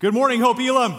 [0.00, 0.96] Good morning, Hope Elam.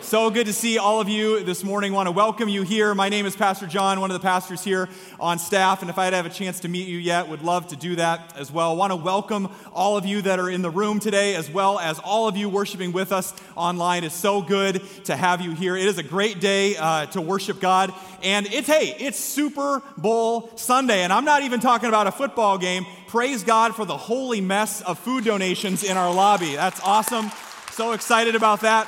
[0.00, 1.92] So good to see all of you this morning.
[1.92, 2.94] Want to welcome you here.
[2.94, 6.12] My name is Pastor John, one of the pastors here on staff, and if I'd
[6.12, 8.76] have a chance to meet you yet, would love to do that as well.
[8.76, 11.98] Want to welcome all of you that are in the room today, as well as
[11.98, 14.04] all of you worshiping with us online.
[14.04, 15.76] It's so good to have you here.
[15.76, 20.56] It is a great day uh, to worship God, and it's hey, it's Super Bowl
[20.56, 22.86] Sunday, and I'm not even talking about a football game.
[23.08, 26.54] Praise God for the holy mess of food donations in our lobby.
[26.54, 27.32] That's awesome.
[27.80, 28.86] So excited about that.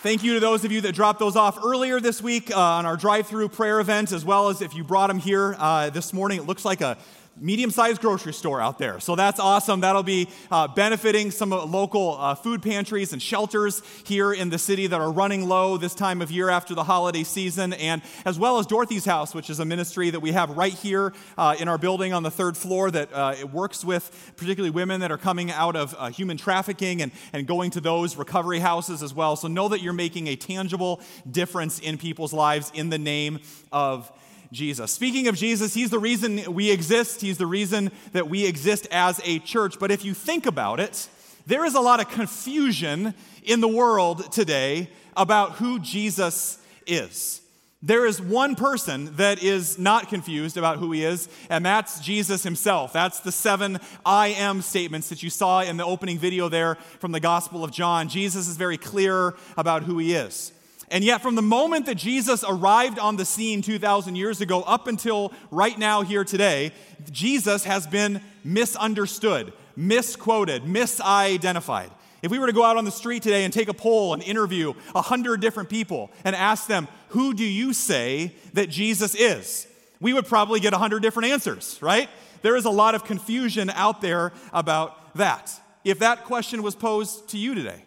[0.00, 2.86] Thank you to those of you that dropped those off earlier this week uh, on
[2.86, 6.14] our drive through prayer event, as well as if you brought them here uh, this
[6.14, 6.38] morning.
[6.38, 6.96] It looks like a
[7.36, 9.00] medium sized grocery store out there.
[9.00, 9.80] So that's awesome.
[9.80, 14.86] That'll be uh, benefiting some local uh, food pantries and shelters here in the city
[14.86, 18.58] that are running low this time of year after the holiday season, and as well
[18.58, 21.78] as Dorothy's House, which is a ministry that we have right here uh, in our
[21.78, 25.50] building on the third floor that uh, it works with particularly women that are coming
[25.50, 29.36] out of uh, human trafficking and, and going to those recovery houses as well.
[29.36, 33.40] So know that you're making a tangible difference in people's lives in the name
[33.72, 34.10] of
[34.54, 34.92] Jesus.
[34.92, 37.20] Speaking of Jesus, he's the reason we exist.
[37.20, 39.78] He's the reason that we exist as a church.
[39.78, 41.08] But if you think about it,
[41.46, 47.40] there is a lot of confusion in the world today about who Jesus is.
[47.82, 52.42] There is one person that is not confused about who he is, and that's Jesus
[52.42, 52.94] himself.
[52.94, 57.12] That's the seven I am statements that you saw in the opening video there from
[57.12, 58.08] the Gospel of John.
[58.08, 60.50] Jesus is very clear about who he is.
[60.94, 64.86] And yet, from the moment that Jesus arrived on the scene 2,000 years ago up
[64.86, 66.70] until right now, here today,
[67.10, 71.90] Jesus has been misunderstood, misquoted, misidentified.
[72.22, 74.22] If we were to go out on the street today and take a poll and
[74.22, 79.66] interview 100 different people and ask them, Who do you say that Jesus is?
[80.00, 82.10] we would probably get 100 different answers, right?
[82.42, 85.50] There is a lot of confusion out there about that.
[85.82, 87.82] If that question was posed to you today,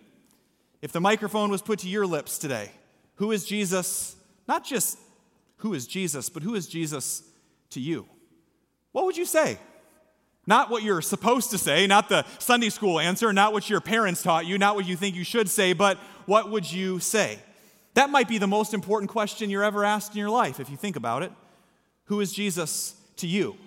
[0.81, 2.72] if the microphone was put to your lips today,
[3.17, 4.15] who is Jesus?
[4.47, 4.97] Not just
[5.57, 7.23] who is Jesus, but who is Jesus
[7.72, 8.07] to you?
[8.91, 9.59] What would you say?
[10.45, 14.23] Not what you're supposed to say, not the Sunday school answer, not what your parents
[14.23, 17.39] taught you, not what you think you should say, but what would you say?
[17.95, 20.77] That might be the most important question you're ever asked in your life, if you
[20.77, 21.31] think about it.
[22.06, 23.57] Who is Jesus to you?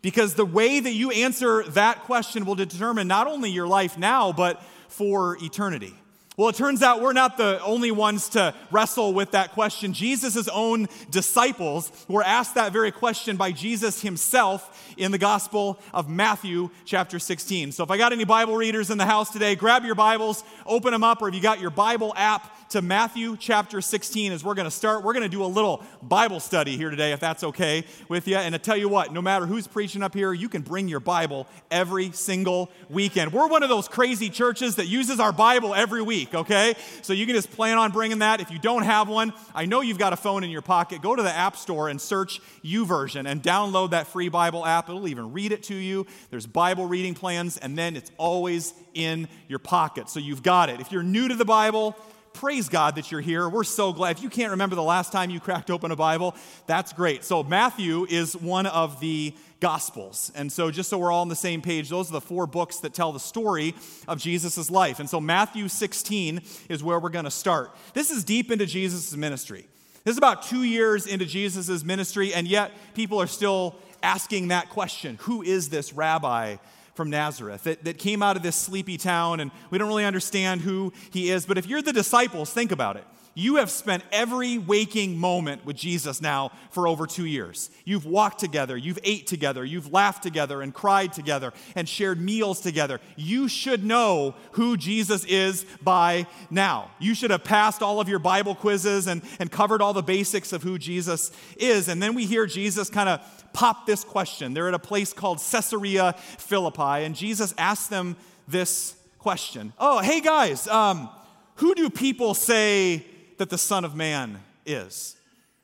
[0.00, 4.30] Because the way that you answer that question will determine not only your life now,
[4.32, 5.94] but for eternity.
[6.38, 9.92] Well, it turns out we're not the only ones to wrestle with that question.
[9.92, 16.08] Jesus' own disciples were asked that very question by Jesus himself in the Gospel of
[16.08, 17.72] Matthew, chapter 16.
[17.72, 20.92] So if I got any Bible readers in the house today, grab your Bibles, open
[20.92, 24.54] them up, or if you got your Bible app, to Matthew chapter 16 as we're
[24.54, 25.02] going to start.
[25.02, 28.36] We're going to do a little Bible study here today, if that's okay with you.
[28.36, 31.00] And I tell you what, no matter who's preaching up here, you can bring your
[31.00, 33.32] Bible every single weekend.
[33.32, 36.74] We're one of those crazy churches that uses our Bible every week, okay?
[37.02, 38.40] So you can just plan on bringing that.
[38.40, 41.02] If you don't have one, I know you've got a phone in your pocket.
[41.02, 44.88] Go to the App Store and search YouVersion and download that free Bible app.
[44.88, 46.06] It'll even read it to you.
[46.30, 50.08] There's Bible reading plans, and then it's always in your pocket.
[50.08, 50.80] So you've got it.
[50.80, 51.96] If you're new to the Bible,
[52.32, 53.48] praise God that you're here.
[53.48, 54.16] We're so glad.
[54.16, 56.34] If you can't remember the last time you cracked open a Bible,
[56.66, 57.24] that's great.
[57.24, 60.30] So, Matthew is one of the Gospels.
[60.34, 62.78] And so, just so we're all on the same page, those are the four books
[62.78, 63.74] that tell the story
[64.06, 65.00] of Jesus' life.
[65.00, 67.74] And so, Matthew 16 is where we're going to start.
[67.94, 69.66] This is deep into Jesus' ministry.
[70.04, 74.70] This is about two years into Jesus' ministry, and yet people are still asking that
[74.70, 76.56] question Who is this rabbi
[76.98, 80.62] from Nazareth that, that came out of this sleepy town, and we don't really understand
[80.62, 81.46] who he is.
[81.46, 83.04] But if you're the disciples, think about it.
[83.38, 87.70] You have spent every waking moment with Jesus now for over two years.
[87.84, 92.60] You've walked together, you've ate together, you've laughed together and cried together and shared meals
[92.60, 93.00] together.
[93.14, 96.90] You should know who Jesus is by now.
[96.98, 100.52] You should have passed all of your Bible quizzes and, and covered all the basics
[100.52, 101.86] of who Jesus is.
[101.86, 103.20] And then we hear Jesus kind of
[103.52, 104.52] pop this question.
[104.52, 108.16] They're at a place called Caesarea Philippi, and Jesus asks them
[108.48, 111.08] this question Oh, hey guys, um,
[111.54, 113.06] who do people say
[113.38, 115.16] that the Son of Man is.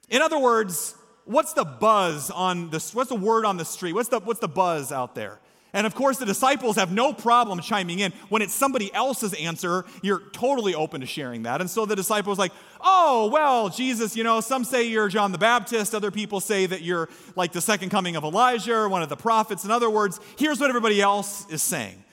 [0.08, 0.94] In other words,
[1.24, 3.92] what's the buzz on the what's the word on the street?
[3.92, 5.38] What's the what's the buzz out there?
[5.72, 8.12] And of course, the disciples have no problem chiming in.
[8.28, 11.60] When it's somebody else's answer, you're totally open to sharing that.
[11.60, 15.38] And so the disciples like, "Oh, well, Jesus, you know, some say you're John the
[15.38, 19.08] Baptist, other people say that you're like the second coming of Elijah or one of
[19.08, 19.64] the prophets.
[19.64, 22.04] In other words, here's what everybody else is saying."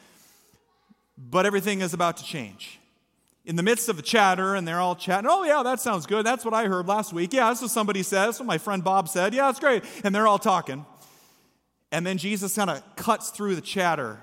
[1.17, 2.80] But everything is about to change
[3.45, 6.25] in the midst of the chatter, and they're all chatting, oh, yeah, that sounds good.
[6.25, 7.33] That's what I heard last week.
[7.33, 8.27] Yeah, that's what somebody said.
[8.27, 9.33] That's what my friend Bob said.
[9.33, 9.83] Yeah, that's great.
[10.03, 10.85] And they're all talking.
[11.91, 14.19] And then Jesus kind of cuts through the chatter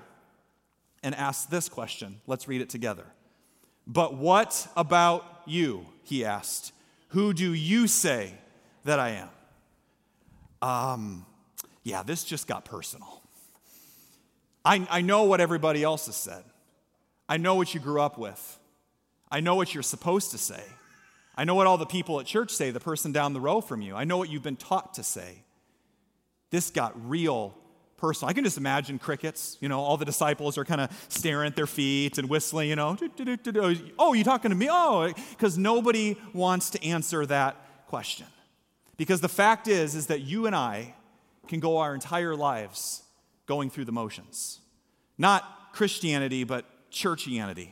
[1.03, 2.21] and asks this question.
[2.27, 3.05] Let's read it together.
[3.85, 5.85] But what about you?
[6.03, 6.71] He asked.
[7.09, 8.33] Who do you say
[8.85, 9.29] that I am?
[10.61, 11.25] Um,
[11.83, 13.21] yeah, this just got personal.
[14.63, 16.43] I, I know what everybody else has said.
[17.27, 18.58] I know what you grew up with.
[19.31, 20.63] I know what you're supposed to say.
[21.35, 23.81] I know what all the people at church say, the person down the row from
[23.81, 23.95] you.
[23.95, 25.43] I know what you've been taught to say.
[26.49, 27.55] This got real
[27.95, 28.29] personal.
[28.29, 31.55] I can just imagine crickets, you know, all the disciples are kind of staring at
[31.55, 32.97] their feet and whistling, you know,
[33.99, 34.67] oh, you talking to me?
[34.69, 38.27] Oh, because nobody wants to answer that question.
[38.97, 40.95] Because the fact is, is that you and I
[41.47, 43.03] can go our entire lives
[43.45, 44.59] going through the motions.
[45.17, 47.71] Not Christianity, but churchianity.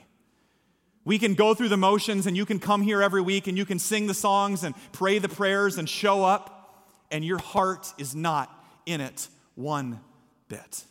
[1.07, 3.63] We can go through the motions and you can come here every week and you
[3.63, 8.13] can sing the songs and pray the prayers and show up, and your heart is
[8.13, 8.53] not
[8.85, 10.01] in it one
[10.49, 10.83] bit.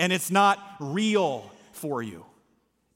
[0.00, 2.26] And it's not real for you.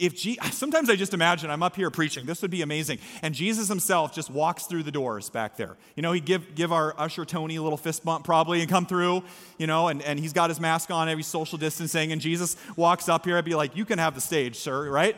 [0.00, 2.98] If Je- sometimes I just imagine I'm up here preaching, this would be amazing.
[3.22, 5.76] And Jesus himself just walks through the doors back there.
[5.94, 8.86] You know, he'd give, give our usher Tony a little fist bump probably and come
[8.86, 9.22] through,
[9.56, 13.08] you know, and, and he's got his mask on, every social distancing, and Jesus walks
[13.08, 13.36] up here.
[13.36, 15.16] I'd be like, You can have the stage, sir, right?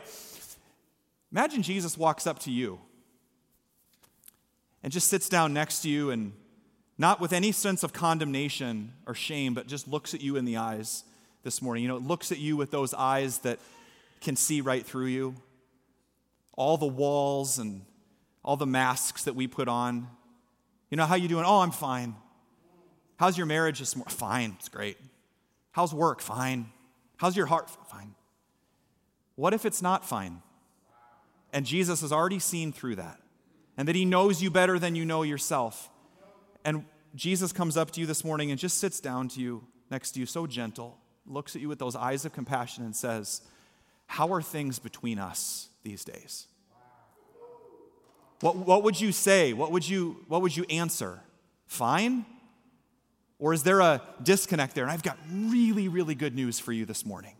[1.31, 2.79] Imagine Jesus walks up to you
[4.81, 6.33] and just sits down next to you and
[6.97, 10.57] not with any sense of condemnation or shame, but just looks at you in the
[10.57, 11.03] eyes
[11.43, 11.83] this morning.
[11.83, 13.59] You know, looks at you with those eyes that
[14.21, 15.35] can see right through you.
[16.53, 17.85] All the walls and
[18.43, 20.07] all the masks that we put on.
[20.89, 21.45] You know, how you doing?
[21.45, 22.15] Oh, I'm fine.
[23.17, 24.13] How's your marriage this morning?
[24.13, 24.97] Fine, it's great.
[25.71, 26.19] How's work?
[26.19, 26.71] Fine.
[27.17, 27.69] How's your heart?
[27.89, 28.15] Fine.
[29.35, 30.41] What if it's not fine?
[31.51, 33.19] And Jesus has already seen through that,
[33.77, 35.89] and that He knows you better than you know yourself.
[36.63, 36.85] And
[37.15, 40.19] Jesus comes up to you this morning and just sits down to you, next to
[40.19, 43.41] you, so gentle, looks at you with those eyes of compassion and says,
[44.07, 46.47] How are things between us these days?
[48.41, 49.53] What, what would you say?
[49.53, 51.19] What would you, what would you answer?
[51.67, 52.25] Fine?
[53.37, 54.83] Or is there a disconnect there?
[54.83, 57.35] And I've got really, really good news for you this morning.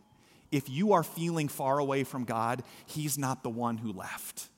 [0.50, 4.48] If you are feeling far away from God, He's not the one who left.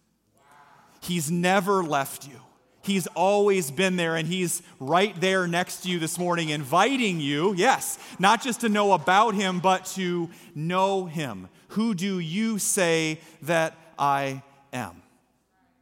[1.00, 2.40] He's never left you.
[2.82, 7.54] He's always been there, and He's right there next to you this morning, inviting you,
[7.54, 11.48] yes, not just to know about Him, but to know Him.
[11.68, 14.42] Who do you say that I
[14.72, 15.02] am?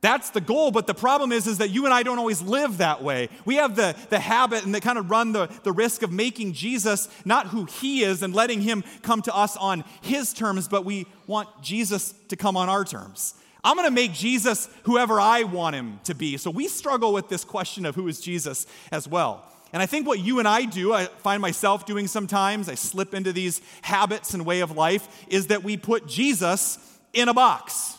[0.01, 2.79] That's the goal, but the problem is, is that you and I don't always live
[2.79, 3.29] that way.
[3.45, 6.55] We have the, the habit and they kind of run the, the risk of making
[6.55, 10.87] Jesus not who he is and letting him come to us on his terms, but
[10.87, 13.35] we want Jesus to come on our terms.
[13.63, 16.39] I'm going to make Jesus whoever I want him to be.
[16.39, 19.47] So we struggle with this question of who is Jesus as well.
[19.73, 23.13] And I think what you and I do, I find myself doing sometimes, I slip
[23.13, 26.79] into these habits and way of life, is that we put Jesus
[27.13, 27.99] in a box.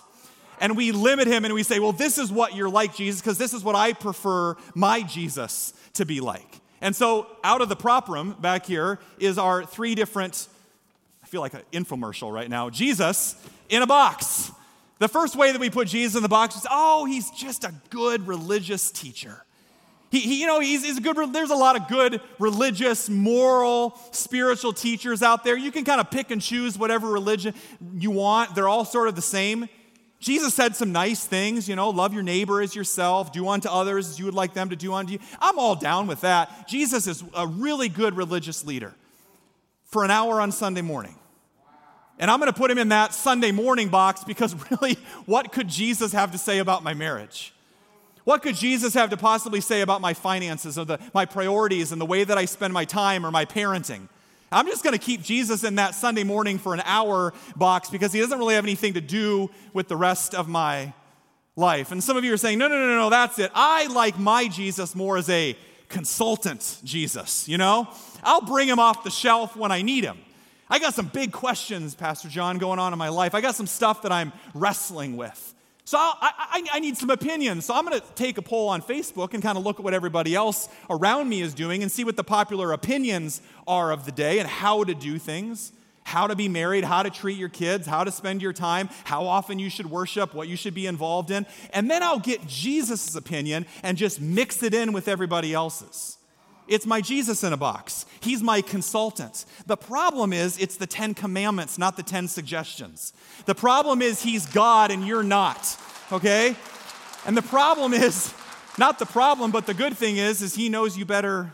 [0.61, 3.39] And we limit him and we say, well, this is what you're like, Jesus, because
[3.39, 6.61] this is what I prefer my Jesus to be like.
[6.81, 10.47] And so, out of the prop room back here is our three different,
[11.23, 13.35] I feel like an infomercial right now, Jesus
[13.69, 14.51] in a box.
[14.99, 17.73] The first way that we put Jesus in the box is, oh, he's just a
[17.89, 19.43] good religious teacher.
[20.11, 23.97] He, he, you know, he's, he's a good, there's a lot of good religious, moral,
[24.11, 25.57] spiritual teachers out there.
[25.57, 27.55] You can kind of pick and choose whatever religion
[27.95, 28.53] you want.
[28.53, 29.67] They're all sort of the same.
[30.21, 34.07] Jesus said some nice things, you know, love your neighbor as yourself, do unto others
[34.07, 35.19] as you would like them to do unto you.
[35.41, 36.67] I'm all down with that.
[36.67, 38.93] Jesus is a really good religious leader
[39.85, 41.15] for an hour on Sunday morning.
[42.19, 44.93] And I'm going to put him in that Sunday morning box because really,
[45.25, 47.51] what could Jesus have to say about my marriage?
[48.23, 51.99] What could Jesus have to possibly say about my finances or the, my priorities and
[51.99, 54.07] the way that I spend my time or my parenting?
[54.51, 58.11] I'm just going to keep Jesus in that Sunday morning for an hour box because
[58.11, 60.93] he doesn't really have anything to do with the rest of my
[61.55, 61.91] life.
[61.91, 63.51] And some of you are saying, no, no, no, no, that's it.
[63.55, 65.55] I like my Jesus more as a
[65.87, 67.87] consultant Jesus, you know?
[68.23, 70.17] I'll bring him off the shelf when I need him.
[70.69, 73.35] I got some big questions, Pastor John, going on in my life.
[73.35, 75.50] I got some stuff that I'm wrestling with.
[75.83, 77.65] So I, I, I, need some opinions.
[77.65, 79.93] So I'm going to take a poll on Facebook and kind of look at what
[79.93, 84.11] everybody else around me is doing and see what the popular opinions are of the
[84.11, 85.73] day and how to do things,
[86.03, 89.25] how to be married, how to treat your kids, how to spend your time, how
[89.25, 91.47] often you should worship, what you should be involved in.
[91.73, 96.17] And then I'll get Jesus' opinion and just mix it in with everybody else's.
[96.71, 98.05] It's my Jesus in a box.
[98.21, 99.43] He's my consultant.
[99.65, 103.11] The problem is, it's the Ten Commandments, not the Ten Suggestions.
[103.45, 105.77] The problem is, He's God and you're not,
[106.13, 106.55] okay?
[107.25, 108.33] And the problem is,
[108.77, 111.53] not the problem, but the good thing is, is He knows you better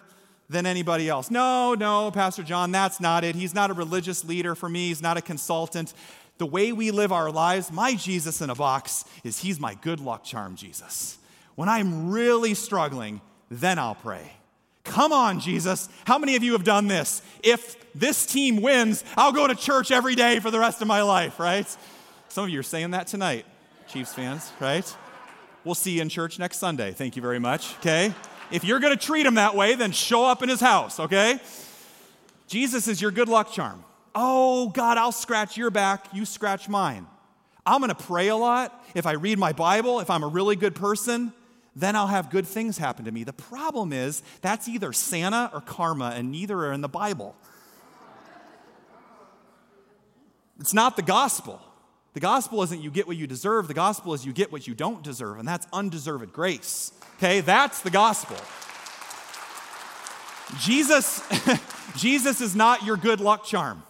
[0.52, 1.32] than anybody else.
[1.32, 3.36] No, no, Pastor John, that's not it.
[3.36, 5.96] He's not a religious leader for me, He's not a consultant.
[6.38, 10.00] the way we live our lives, my Jesus in a box is He's my good
[10.00, 11.18] luck charm, Jesus.
[11.56, 13.20] When I'm really struggling,
[13.50, 14.37] then I'll pray.
[14.88, 15.90] Come on, Jesus.
[16.06, 17.22] How many of you have done this?
[17.44, 21.02] If this team wins, I'll go to church every day for the rest of my
[21.02, 21.68] life, right?
[22.30, 23.46] Some of you are saying that tonight,
[23.88, 24.96] Chiefs fans, right?
[25.64, 26.92] We'll see you in church next Sunday.
[26.92, 28.14] Thank you very much, okay?
[28.52, 31.40] If you're gonna treat him that way, then show up in his house, okay?
[32.48, 33.84] Jesus is your good luck charm.
[34.16, 37.06] Oh, God, I'll scratch your back, you scratch mine.
[37.66, 38.86] I'm gonna pray a lot.
[38.96, 41.34] If I read my Bible, if I'm a really good person,
[41.80, 43.24] then I'll have good things happen to me.
[43.24, 47.36] The problem is that's either Santa or karma, and neither are in the Bible.
[50.60, 51.62] It's not the gospel.
[52.14, 54.74] The gospel isn't you get what you deserve, the gospel is you get what you
[54.74, 56.92] don't deserve, and that's undeserved grace.
[57.18, 58.38] Okay, that's the gospel.
[60.60, 61.22] Jesus,
[61.96, 63.84] Jesus is not your good luck charm,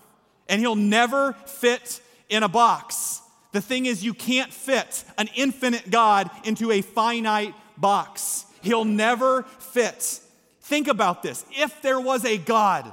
[0.49, 3.21] and he'll never fit in a box.
[3.53, 8.45] The thing is, you can't fit an infinite God into a finite box.
[8.61, 10.19] He'll never fit.
[10.61, 11.45] Think about this.
[11.51, 12.91] If there was a God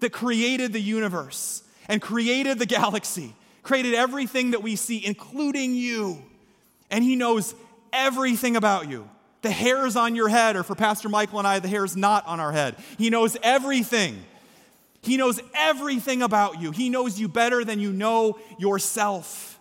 [0.00, 6.22] that created the universe and created the galaxy, created everything that we see, including you,
[6.90, 7.54] and He knows
[7.92, 9.08] everything about you.
[9.42, 12.40] The hairs on your head, or for Pastor Michael and I, the hairs not on
[12.40, 12.76] our head.
[12.98, 14.24] He knows everything.
[15.00, 16.72] He knows everything about you.
[16.72, 19.57] He knows you better than you know yourself.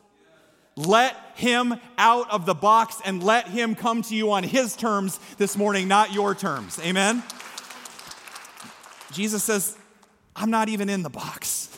[0.78, 5.20] Let him out of the box and let him come to you on his terms
[5.38, 6.80] this morning, not your terms.
[6.80, 7.24] Amen?
[9.12, 9.76] Jesus says,
[10.36, 11.76] I'm not even in the box.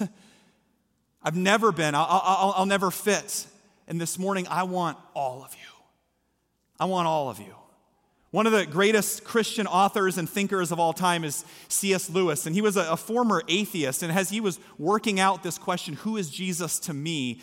[1.24, 3.48] I've never been, I'll, I'll, I'll, never fit.
[3.88, 5.84] And this morning, I want all of you.
[6.78, 7.56] I want all of you.
[8.32, 12.10] One of the greatest Christian authors and thinkers of all time is C.S.
[12.10, 14.04] Lewis, and he was a, a former atheist.
[14.04, 17.42] And as he was working out this question, who is Jesus to me?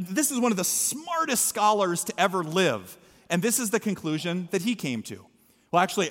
[0.00, 2.96] This is one of the smartest scholars to ever live.
[3.28, 5.24] And this is the conclusion that he came to.
[5.70, 6.10] Well, actually,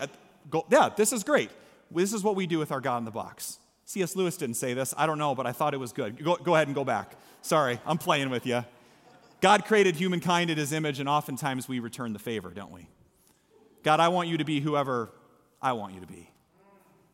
[0.70, 1.50] yeah, this is great.
[1.92, 3.60] This is what we do with our God in the box.
[3.86, 4.16] C.S.
[4.16, 4.94] Lewis didn't say this.
[4.98, 6.22] I don't know, but I thought it was good.
[6.24, 7.16] Go, go ahead and go back.
[7.42, 8.66] Sorry, I'm playing with you.
[9.42, 12.88] God created humankind in his image, and oftentimes we return the favor, don't we?
[13.84, 15.12] God, I want you to be whoever
[15.62, 16.32] I want you to be.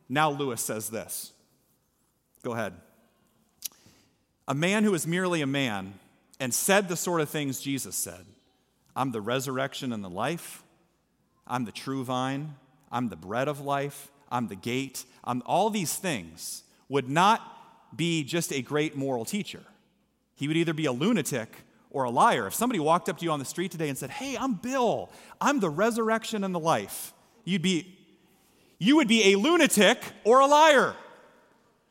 [0.08, 1.32] Now, Lewis says this.
[2.42, 2.72] Go ahead.
[4.48, 5.94] A man who is merely a man
[6.42, 8.26] and said the sort of things Jesus said
[8.96, 10.64] I'm the resurrection and the life,
[11.46, 12.56] I'm the true vine,
[12.90, 18.24] I'm the bread of life, I'm the gate, I'm all these things would not be
[18.24, 19.62] just a great moral teacher.
[20.34, 21.48] He would either be a lunatic
[21.90, 22.48] or a liar.
[22.48, 25.10] If somebody walked up to you on the street today and said, Hey, I'm Bill,
[25.40, 27.96] I'm the resurrection and the life, you'd be,
[28.78, 30.96] you would be a lunatic or a liar.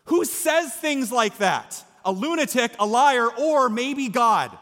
[0.06, 1.86] Who says things like that?
[2.06, 4.58] A lunatic, a liar, or maybe God.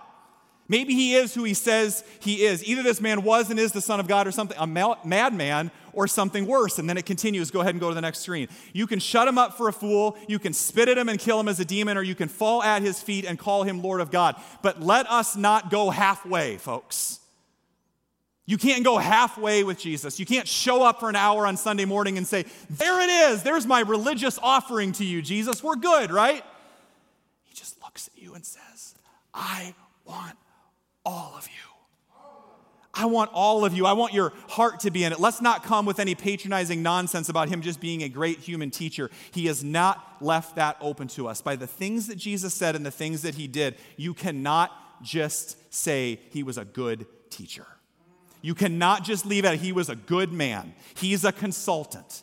[0.70, 2.64] Maybe he is who he says he is.
[2.64, 6.08] Either this man was and is the Son of God or something, a madman or
[6.08, 6.78] something worse.
[6.78, 7.50] And then it continues.
[7.50, 8.48] Go ahead and go to the next screen.
[8.72, 11.40] You can shut him up for a fool, you can spit at him and kill
[11.40, 14.00] him as a demon, or you can fall at his feet and call him Lord
[14.00, 14.36] of God.
[14.62, 17.20] But let us not go halfway, folks.
[18.46, 20.20] You can't go halfway with Jesus.
[20.20, 23.42] You can't show up for an hour on Sunday morning and say, There it is.
[23.42, 25.64] There's my religious offering to you, Jesus.
[25.64, 26.44] We're good, right?
[27.90, 28.94] Looks at you and says,
[29.34, 29.74] I
[30.06, 30.38] want
[31.04, 32.20] all of you.
[32.94, 33.88] I want all of you.
[33.88, 35.20] I want your heart to be in it.
[35.20, 39.10] Let's not come with any patronizing nonsense about him just being a great human teacher.
[39.32, 41.42] He has not left that open to us.
[41.42, 45.58] By the things that Jesus said and the things that he did, you cannot just
[45.74, 47.66] say he was a good teacher.
[48.44, 50.76] You cannot just leave it, he was a good man.
[50.94, 52.22] He's a consultant.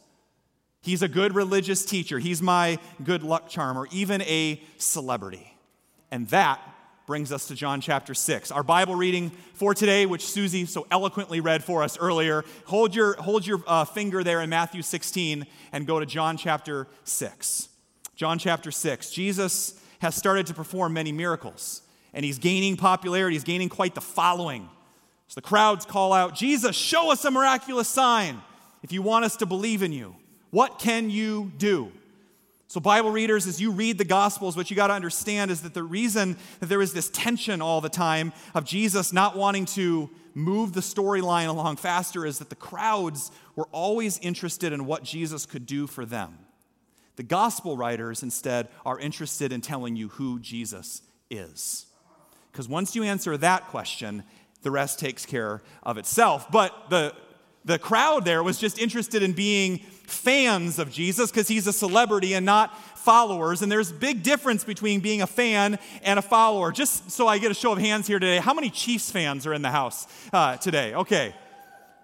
[0.80, 2.20] He's a good religious teacher.
[2.20, 5.55] He's my good luck charm, or even a celebrity.
[6.10, 6.60] And that
[7.06, 8.50] brings us to John chapter 6.
[8.50, 13.14] Our Bible reading for today, which Susie so eloquently read for us earlier, hold your,
[13.14, 17.68] hold your uh, finger there in Matthew 16 and go to John chapter 6.
[18.16, 19.10] John chapter 6.
[19.10, 21.82] Jesus has started to perform many miracles,
[22.12, 24.68] and he's gaining popularity, he's gaining quite the following.
[25.28, 28.42] So the crowds call out, Jesus, show us a miraculous sign
[28.82, 30.16] if you want us to believe in you.
[30.50, 31.92] What can you do?
[32.68, 35.72] So, Bible readers, as you read the Gospels, what you got to understand is that
[35.72, 40.10] the reason that there is this tension all the time of Jesus not wanting to
[40.34, 45.46] move the storyline along faster is that the crowds were always interested in what Jesus
[45.46, 46.38] could do for them.
[47.14, 51.86] The Gospel writers, instead, are interested in telling you who Jesus is.
[52.50, 54.24] Because once you answer that question,
[54.62, 56.50] the rest takes care of itself.
[56.50, 57.14] But the
[57.66, 62.32] the crowd there was just interested in being fans of Jesus because he's a celebrity
[62.34, 63.60] and not followers.
[63.60, 66.70] And there's big difference between being a fan and a follower.
[66.70, 69.52] Just so I get a show of hands here today, how many Chiefs fans are
[69.52, 70.94] in the house uh, today?
[70.94, 71.34] Okay.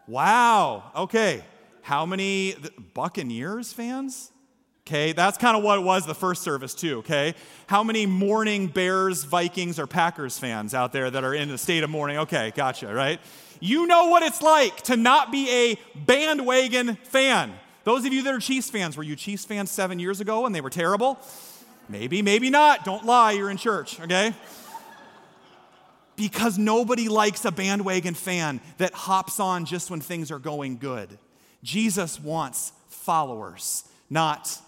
[0.08, 0.90] Wow.
[0.96, 1.44] Okay.
[1.82, 2.56] How many
[2.92, 4.31] Buccaneers fans?
[4.86, 7.34] Okay, that's kind of what it was the first service, too, okay?
[7.68, 11.84] How many mourning Bears, Vikings, or Packers fans out there that are in the state
[11.84, 12.18] of mourning?
[12.18, 13.20] Okay, gotcha, right?
[13.60, 17.54] You know what it's like to not be a bandwagon fan.
[17.84, 20.54] Those of you that are Chiefs fans, were you Chiefs fans seven years ago and
[20.54, 21.18] they were terrible?
[21.88, 22.84] Maybe, maybe not.
[22.84, 24.34] Don't lie, you're in church, okay?
[26.16, 31.18] because nobody likes a bandwagon fan that hops on just when things are going good.
[31.62, 34.58] Jesus wants followers, not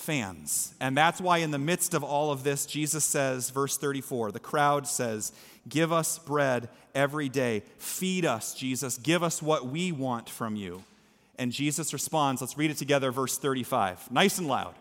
[0.00, 0.74] fans.
[0.80, 4.40] And that's why, in the midst of all of this, Jesus says, verse 34, the
[4.40, 5.32] crowd says,
[5.68, 7.62] Give us bread every day.
[7.78, 8.98] Feed us, Jesus.
[8.98, 10.82] Give us what we want from you.
[11.38, 14.74] And Jesus responds, let's read it together, verse 35, nice and loud.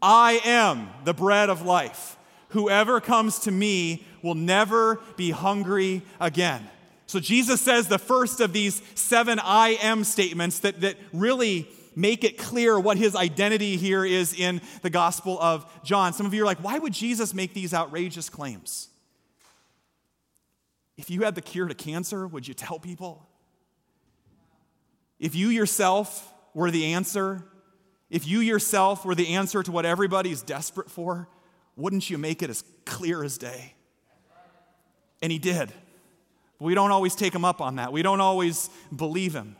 [0.00, 2.16] I am the bread of life.
[2.48, 6.68] Whoever comes to me will never be hungry again.
[7.06, 12.24] So Jesus says the first of these seven I am statements that, that really make
[12.24, 16.12] it clear what his identity here is in the Gospel of John.
[16.12, 18.88] Some of you are like, why would Jesus make these outrageous claims?
[20.96, 23.28] If you had the cure to cancer, would you tell people?
[25.18, 27.44] If you yourself were the answer,
[28.10, 31.28] if you yourself were the answer to what everybody's desperate for,
[31.76, 33.74] wouldn't you make it as clear as day?
[35.22, 35.72] And he did.
[36.58, 37.92] But we don't always take him up on that.
[37.92, 39.56] We don't always believe him.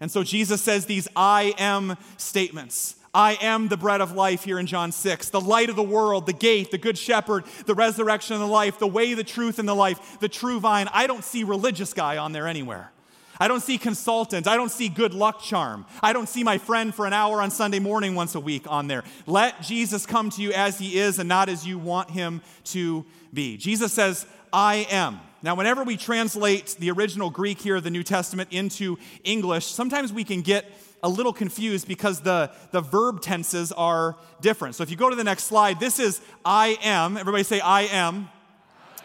[0.00, 2.96] And so Jesus says these I am statements.
[3.14, 6.26] I am the bread of life here in John 6, the light of the world,
[6.26, 9.66] the gate, the good shepherd, the resurrection and the life, the way, the truth, and
[9.66, 10.86] the life, the true vine.
[10.92, 12.92] I don't see religious guy on there anywhere.
[13.40, 14.46] I don't see consultant.
[14.46, 15.86] I don't see good luck charm.
[16.02, 18.86] I don't see my friend for an hour on Sunday morning once a week on
[18.86, 19.02] there.
[19.26, 23.04] Let Jesus come to you as he is and not as you want him to
[23.32, 23.56] be.
[23.56, 25.20] Jesus says, I am.
[25.46, 30.12] Now, whenever we translate the original Greek here of the New Testament into English, sometimes
[30.12, 30.64] we can get
[31.04, 34.74] a little confused because the, the verb tenses are different.
[34.74, 37.16] So if you go to the next slide, this is I am.
[37.16, 38.28] Everybody say I am.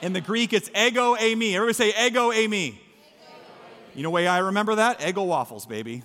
[0.02, 1.54] In the Greek, it's ego eimi.
[1.54, 2.74] Everybody say ego eimi.
[3.94, 5.00] You know way I remember that?
[5.02, 6.02] Eggo waffles, baby.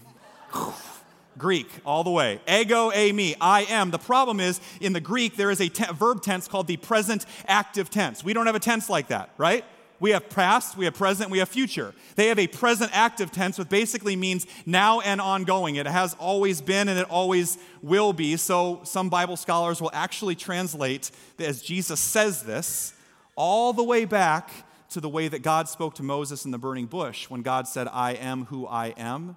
[1.38, 2.42] Greek, all the way.
[2.46, 3.90] Ego eimi, I am.
[3.90, 7.24] The problem is, in the Greek, there is a te- verb tense called the present
[7.46, 8.22] active tense.
[8.22, 9.64] We don't have a tense like that, right?
[9.98, 11.94] We have past, we have present, we have future.
[12.16, 15.76] They have a present active tense, which basically means now and ongoing.
[15.76, 18.36] It has always been and it always will be.
[18.36, 22.92] So some Bible scholars will actually translate, that as Jesus says this,
[23.36, 24.50] all the way back
[24.90, 27.88] to the way that God spoke to Moses in the burning bush when God said,
[27.90, 29.36] I am who I am.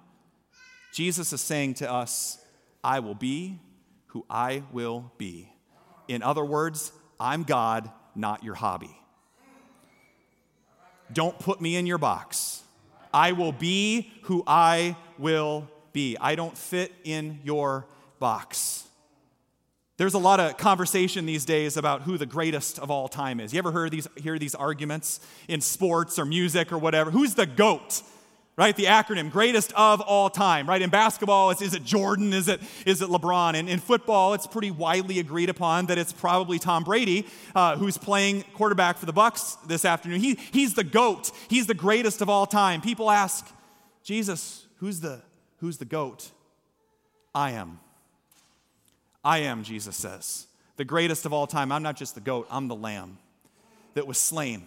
[0.92, 2.38] Jesus is saying to us,
[2.84, 3.60] I will be
[4.08, 5.52] who I will be.
[6.08, 8.99] In other words, I'm God, not your hobby.
[11.12, 12.62] Don't put me in your box.
[13.12, 16.16] I will be who I will be.
[16.20, 17.86] I don't fit in your
[18.18, 18.84] box.
[19.96, 23.52] There's a lot of conversation these days about who the greatest of all time is.
[23.52, 27.10] You ever heard these, hear these arguments in sports or music or whatever?
[27.10, 28.02] Who's the GOAT?
[28.60, 28.76] Right?
[28.76, 30.82] The acronym, greatest of all time, right?
[30.82, 32.34] In basketball, it's, is it Jordan?
[32.34, 33.54] Is it, is it LeBron?
[33.54, 37.96] And in football, it's pretty widely agreed upon that it's probably Tom Brady, uh, who's
[37.96, 40.20] playing quarterback for the Bucs this afternoon.
[40.20, 41.30] He, he's the GOAT.
[41.48, 42.82] He's the greatest of all time.
[42.82, 43.50] People ask,
[44.04, 45.22] Jesus, who's the,
[45.60, 46.30] who's the GOAT?
[47.34, 47.80] I am.
[49.24, 50.48] I am, Jesus says.
[50.76, 51.72] The greatest of all time.
[51.72, 53.16] I'm not just the goat, I'm the lamb
[53.94, 54.64] that was slain.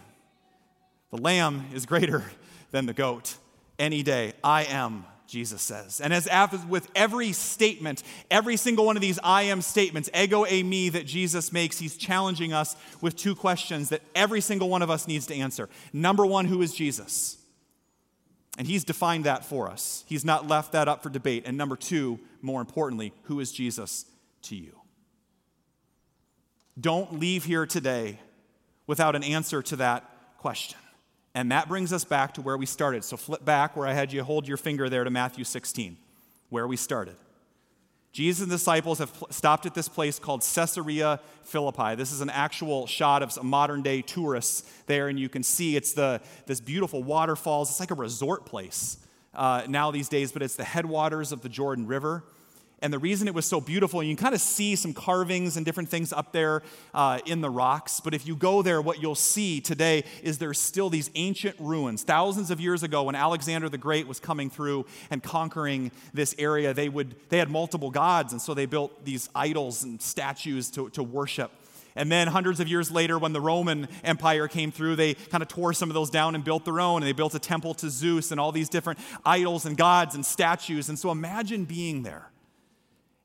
[1.11, 2.23] The lamb is greater
[2.71, 3.37] than the goat
[3.83, 4.33] any day.
[4.43, 5.99] I am, Jesus says.
[5.99, 6.27] And as
[6.69, 11.51] with every statement, every single one of these I am statements, ego eimi that Jesus
[11.51, 15.35] makes, he's challenging us with two questions that every single one of us needs to
[15.35, 15.69] answer.
[15.91, 17.37] Number one, who is Jesus?
[18.57, 20.05] And he's defined that for us.
[20.07, 21.43] He's not left that up for debate.
[21.45, 24.05] And number two, more importantly, who is Jesus
[24.43, 24.79] to you?
[26.79, 28.19] Don't leave here today
[28.87, 30.77] without an answer to that question.
[31.35, 33.03] And that brings us back to where we started.
[33.03, 35.97] So flip back where I had you hold your finger there to Matthew 16,
[36.49, 37.15] where we started.
[38.11, 41.95] Jesus and the disciples have stopped at this place called Caesarea Philippi.
[41.95, 45.93] This is an actual shot of modern day tourists there, and you can see it's
[45.93, 47.71] the, this beautiful waterfalls.
[47.71, 48.99] It's like a resort place
[49.33, 52.23] uh, now these days, but it's the headwaters of the Jordan River.
[52.83, 55.65] And the reason it was so beautiful, you can kind of see some carvings and
[55.65, 56.61] different things up there
[56.93, 58.01] uh, in the rocks.
[58.01, 62.03] But if you go there, what you'll see today is there's still these ancient ruins.
[62.03, 66.73] Thousands of years ago, when Alexander the Great was coming through and conquering this area,
[66.73, 68.33] they, would, they had multiple gods.
[68.33, 71.51] And so they built these idols and statues to, to worship.
[71.95, 75.47] And then hundreds of years later, when the Roman Empire came through, they kind of
[75.47, 77.01] tore some of those down and built their own.
[77.01, 80.25] And they built a temple to Zeus and all these different idols and gods and
[80.25, 80.89] statues.
[80.89, 82.27] And so imagine being there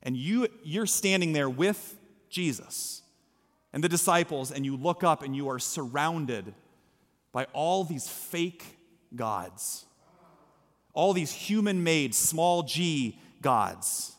[0.01, 1.97] and you, you're standing there with
[2.29, 3.01] Jesus
[3.73, 6.53] and the disciples, and you look up and you are surrounded
[7.31, 8.63] by all these fake
[9.15, 9.85] gods,
[10.93, 14.13] all these human made small g gods.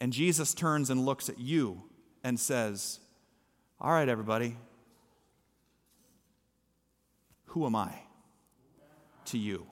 [0.00, 1.82] And Jesus turns and looks at you
[2.24, 2.98] and says,
[3.80, 4.56] All right, everybody,
[7.46, 7.94] who am I
[9.26, 9.66] to you?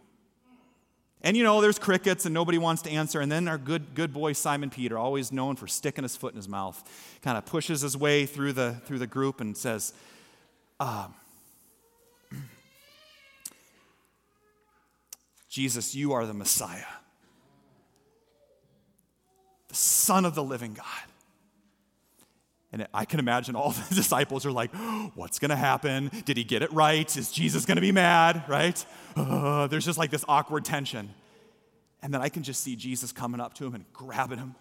[1.23, 3.21] And you know, there's crickets and nobody wants to answer.
[3.21, 6.37] And then our good, good boy Simon Peter, always known for sticking his foot in
[6.37, 6.83] his mouth,
[7.23, 9.93] kind of pushes his way through the, through the group and says,
[10.79, 11.15] um,
[15.49, 16.85] Jesus, you are the Messiah,
[19.69, 20.85] the Son of the living God.
[22.73, 24.75] And I can imagine all the disciples are like,
[25.15, 26.11] what's going to happen?
[26.25, 27.17] Did he get it right?
[27.17, 28.45] Is Jesus going to be mad?
[28.49, 28.85] Right?
[29.15, 31.11] Uh, there's just like this awkward tension.
[32.03, 34.55] And then I can just see Jesus coming up to him and grabbing him,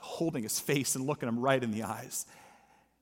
[0.00, 2.26] holding his face and looking him right in the eyes.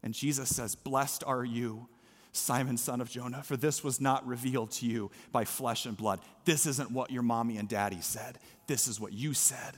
[0.03, 1.89] And Jesus says, Blessed are you,
[2.33, 6.21] Simon, son of Jonah, for this was not revealed to you by flesh and blood.
[6.45, 8.39] This isn't what your mommy and daddy said.
[8.67, 9.77] This is what you said.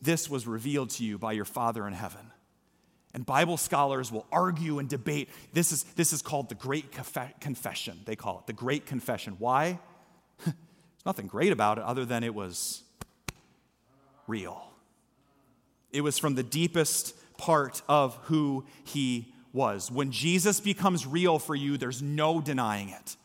[0.00, 2.32] This was revealed to you by your Father in heaven.
[3.18, 5.28] And Bible scholars will argue and debate.
[5.52, 6.92] This is, this is called the Great
[7.40, 9.34] Confession, they call it the Great Confession.
[9.40, 9.80] Why?
[10.44, 10.54] There's
[11.04, 12.84] nothing great about it other than it was
[14.28, 14.70] real.
[15.90, 19.90] It was from the deepest part of who he was.
[19.90, 23.16] When Jesus becomes real for you, there's no denying it.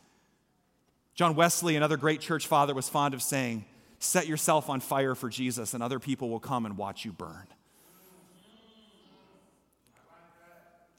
[1.14, 3.64] John Wesley, another great church father, was fond of saying,
[4.00, 7.46] Set yourself on fire for Jesus, and other people will come and watch you burn.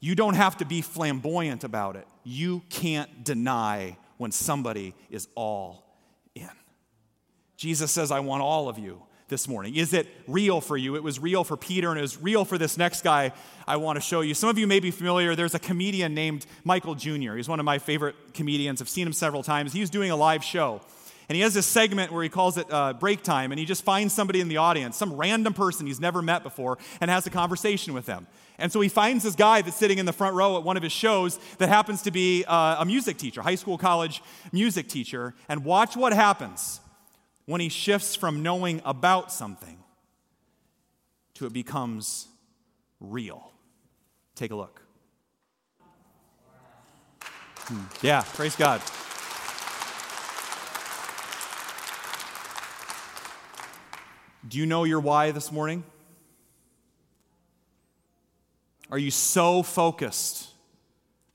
[0.06, 2.06] You don't have to be flamboyant about it.
[2.22, 5.84] You can't deny when somebody is all
[6.36, 6.48] in.
[7.56, 9.74] Jesus says, I want all of you this morning.
[9.74, 10.94] Is it real for you?
[10.94, 13.32] It was real for Peter and it was real for this next guy
[13.66, 14.32] I want to show you.
[14.32, 15.34] Some of you may be familiar.
[15.34, 17.34] There's a comedian named Michael Jr.
[17.34, 18.80] He's one of my favorite comedians.
[18.80, 19.72] I've seen him several times.
[19.72, 20.82] He's doing a live show.
[21.28, 23.84] And he has this segment where he calls it uh, break time, and he just
[23.84, 27.30] finds somebody in the audience, some random person he's never met before, and has a
[27.30, 28.26] conversation with them.
[28.58, 30.82] And so he finds this guy that's sitting in the front row at one of
[30.82, 35.34] his shows that happens to be uh, a music teacher, high school, college music teacher.
[35.48, 36.80] And watch what happens
[37.44, 39.78] when he shifts from knowing about something
[41.34, 42.28] to it becomes
[43.00, 43.52] real.
[44.34, 44.80] Take a look.
[47.58, 47.84] Hmm.
[48.00, 48.80] Yeah, praise God.
[54.46, 55.82] Do you know your why this morning?
[58.90, 60.48] Are you so focused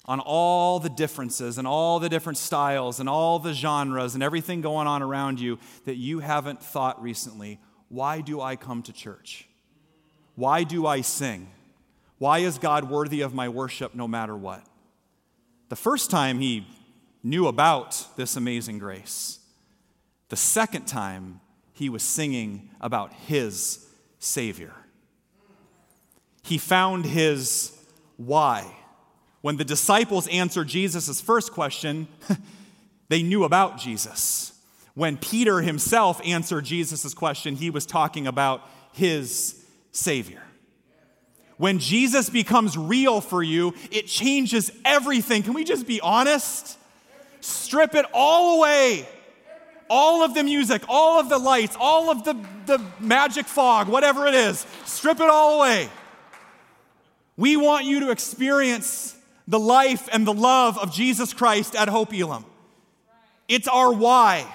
[0.06, 4.62] on all the differences and all the different styles and all the genres and everything
[4.62, 9.48] going on around you that you haven't thought recently, why do I come to church?
[10.36, 11.50] Why do I sing?
[12.18, 14.66] Why is God worthy of my worship no matter what?
[15.70, 16.68] The first time he
[17.24, 19.40] knew about this amazing grace,
[20.30, 21.42] the second time
[21.82, 23.86] he was singing about his
[24.20, 24.74] Savior
[26.44, 27.72] he found his
[28.18, 28.66] why.
[29.42, 32.08] When the disciples answered Jesus' first question,
[33.10, 34.54] they knew about Jesus.
[34.94, 40.44] When Peter himself answered Jesus' question, he was talking about his Savior.
[41.58, 45.44] When Jesus becomes real for you, it changes everything.
[45.44, 46.78] Can we just be honest?
[47.40, 49.08] Strip it all away.
[49.94, 52.34] All of the music, all of the lights, all of the,
[52.66, 55.90] the magic fog, whatever it is, strip it all away.
[57.36, 59.18] We want you to experience
[59.50, 62.46] the life and the love of Jesus Christ at Hope Elam.
[63.50, 64.48] It's our why.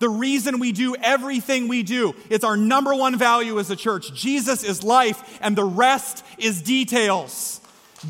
[0.00, 2.16] The reason we do everything we do.
[2.28, 4.12] It's our number one value as a church.
[4.12, 7.60] Jesus is life, and the rest is details.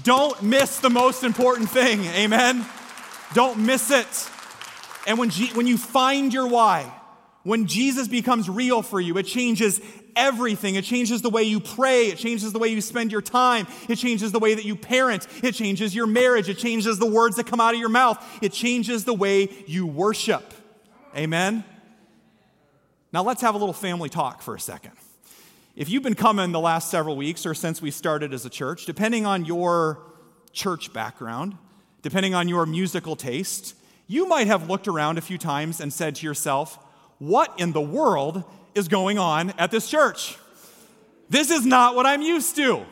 [0.05, 2.07] Don't miss the most important thing.
[2.07, 2.65] Amen?
[3.35, 4.31] Don't miss it.
[5.07, 6.93] And when, G- when you find your why,
[7.43, 9.81] when Jesus becomes real for you, it changes
[10.15, 10.77] everything.
[10.77, 12.07] It changes the way you pray.
[12.07, 13.67] It changes the way you spend your time.
[13.89, 15.27] It changes the way that you parent.
[15.43, 16.49] It changes your marriage.
[16.49, 18.25] It changes the words that come out of your mouth.
[18.43, 20.55] It changes the way you worship.
[21.17, 21.65] Amen?
[23.13, 24.93] Now let's have a little family talk for a second.
[25.75, 28.87] If you've been coming the last several weeks or since we started as a church,
[28.87, 29.99] depending on your
[30.53, 31.57] church background,
[32.03, 33.75] depending on your musical taste,
[34.13, 36.79] you might have looked around a few times and said to yourself,
[37.19, 38.45] What in the world
[38.75, 40.37] is going on at this church?
[41.31, 42.85] This is not what I'm used to.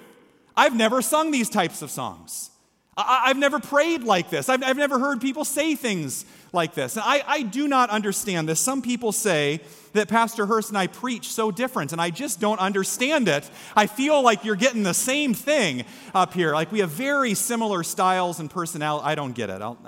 [0.57, 2.51] I've never sung these types of songs.
[2.97, 4.49] I- have never prayed like this.
[4.49, 6.97] I've, I've, never heard people say things like this.
[6.97, 8.61] And I, I do not understand this.
[8.61, 9.61] Some people say
[9.93, 13.49] that Pastor Hurst and I preach so different, and I just don't understand it.
[13.77, 16.53] I feel like you're getting the same thing up here.
[16.53, 19.07] Like we have very similar styles and personality.
[19.07, 19.63] I don't get it.
[19.63, 19.79] I'll,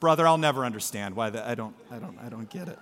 [0.00, 2.78] brother, I'll never understand why the, I, don't, I, don't, I don't get it.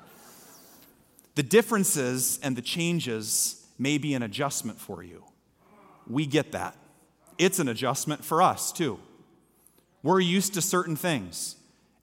[1.34, 5.24] The differences and the changes may be an adjustment for you.
[6.08, 6.74] We get that.
[7.36, 8.98] It's an adjustment for us, too.
[10.02, 11.56] We're used to certain things.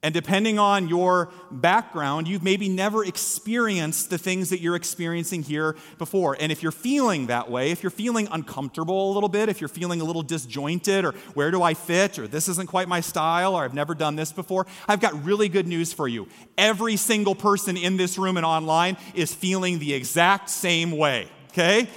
[0.06, 5.74] And depending on your background, you've maybe never experienced the things that you're experiencing here
[5.98, 6.36] before.
[6.38, 9.66] And if you're feeling that way, if you're feeling uncomfortable a little bit, if you're
[9.66, 13.56] feeling a little disjointed, or where do I fit, or this isn't quite my style,
[13.56, 16.28] or I've never done this before, I've got really good news for you.
[16.56, 21.88] Every single person in this room and online is feeling the exact same way, okay?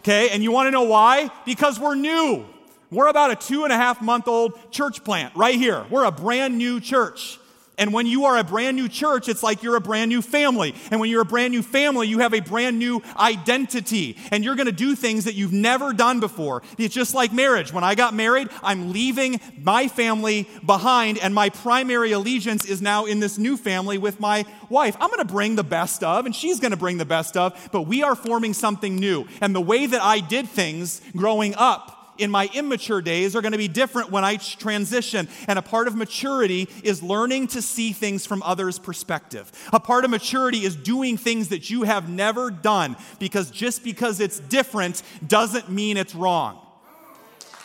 [0.00, 1.30] Okay, and you wanna know why?
[1.46, 2.44] Because we're new.
[2.90, 5.86] We're about a two and a half month old church plant right here.
[5.88, 7.38] We're a brand new church.
[7.78, 10.74] And when you are a brand new church, it's like you're a brand new family.
[10.90, 14.16] And when you're a brand new family, you have a brand new identity.
[14.30, 16.62] And you're going to do things that you've never done before.
[16.78, 17.72] It's just like marriage.
[17.72, 23.04] When I got married, I'm leaving my family behind, and my primary allegiance is now
[23.04, 24.96] in this new family with my wife.
[25.00, 27.68] I'm going to bring the best of, and she's going to bring the best of,
[27.72, 29.26] but we are forming something new.
[29.40, 33.52] And the way that I did things growing up, in my immature days are going
[33.52, 35.28] to be different when I transition.
[35.48, 39.50] And a part of maturity is learning to see things from others' perspective.
[39.72, 44.20] A part of maturity is doing things that you have never done because just because
[44.20, 46.60] it's different doesn't mean it's wrong.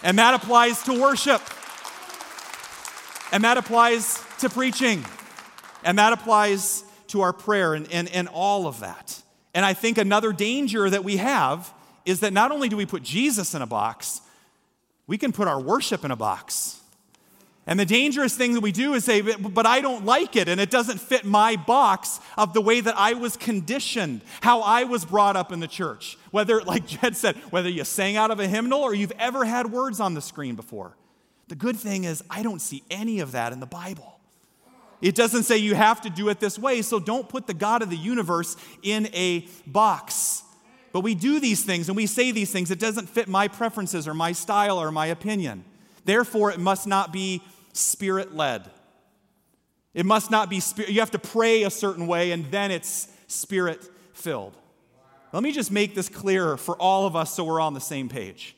[0.04, 1.42] And that applies to worship.
[3.32, 5.06] And that applies to preaching.
[5.84, 9.22] And that applies to our prayer and, and, and all of that.
[9.54, 11.74] And I think another danger that we have
[12.06, 14.22] is that not only do we put Jesus in a box,
[15.08, 16.80] we can put our worship in a box.
[17.68, 20.60] And the dangerous thing that we do is say, but I don't like it, and
[20.60, 25.06] it doesn't fit my box of the way that I was conditioned, how I was
[25.06, 26.18] brought up in the church.
[26.32, 29.72] Whether, like Jed said, whether you sang out of a hymnal or you've ever had
[29.72, 30.98] words on the screen before.
[31.50, 34.20] The good thing is, I don't see any of that in the Bible.
[35.02, 37.82] It doesn't say you have to do it this way, so don't put the God
[37.82, 40.44] of the universe in a box.
[40.92, 42.72] But we do these things and we say these things.
[42.72, 45.64] It doesn't fit my preferences or my style or my opinion.
[46.06, 47.42] Therefore, it must not be
[47.74, 48.70] spirit led.
[49.94, 50.92] It must not be spirit.
[50.92, 54.56] You have to pray a certain way and then it's spirit filled.
[55.34, 58.10] Let me just make this clearer for all of us so we're on the same
[58.10, 58.56] page.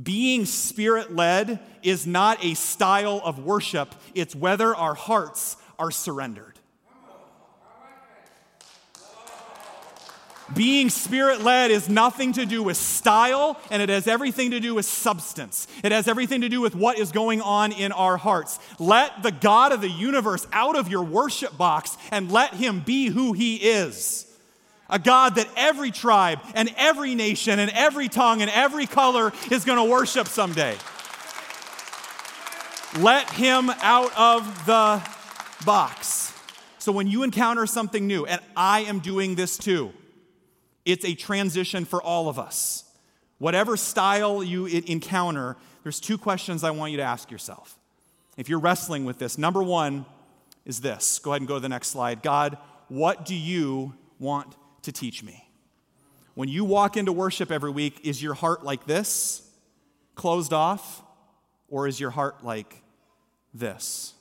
[0.00, 6.57] Being spirit led is not a style of worship, it's whether our hearts are surrendered.
[10.54, 14.74] Being spirit led is nothing to do with style, and it has everything to do
[14.74, 15.66] with substance.
[15.84, 18.58] It has everything to do with what is going on in our hearts.
[18.78, 23.08] Let the God of the universe out of your worship box and let him be
[23.08, 24.24] who he is.
[24.88, 29.66] A God that every tribe and every nation and every tongue and every color is
[29.66, 30.76] going to worship someday.
[33.00, 35.02] Let him out of the
[35.66, 36.32] box.
[36.78, 39.92] So when you encounter something new, and I am doing this too,
[40.88, 42.84] it's a transition for all of us.
[43.36, 47.78] Whatever style you encounter, there's two questions I want you to ask yourself.
[48.38, 50.06] If you're wrestling with this, number one
[50.64, 51.18] is this.
[51.18, 52.22] Go ahead and go to the next slide.
[52.22, 52.56] God,
[52.88, 55.50] what do you want to teach me?
[56.32, 59.46] When you walk into worship every week, is your heart like this,
[60.14, 61.02] closed off,
[61.68, 62.82] or is your heart like
[63.52, 64.14] this?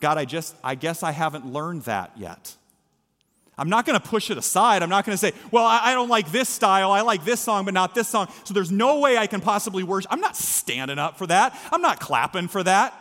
[0.00, 2.56] God, I just, I guess I haven't learned that yet.
[3.60, 4.82] I'm not going to push it aside.
[4.82, 6.92] I'm not going to say, well, I, I, don't like this style.
[6.92, 8.28] I like this song, but not this song.
[8.44, 10.10] So there's no way I can possibly worship.
[10.10, 11.54] I'm not standing up for that.
[11.70, 12.94] I'm not clapping for that.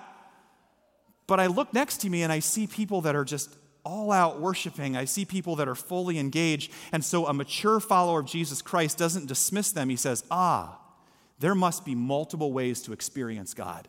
[1.28, 4.42] But I look next to me and I see people that are just all out
[4.42, 4.98] worshiping.
[4.98, 6.74] I see people that are fully engaged.
[6.92, 9.88] And so a mature follower of Jesus Christ doesn't dismiss them.
[9.88, 10.78] He says, ah,
[11.40, 13.88] there must be multiple ways to experience God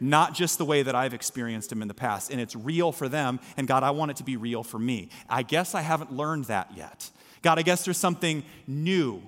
[0.00, 2.30] not just the way that I've experienced him in the past.
[2.30, 3.40] And it's real for them.
[3.56, 5.10] And God, I want it to be real for me.
[5.28, 7.10] I guess I haven't learned that yet.
[7.42, 9.22] God, I guess there's something new.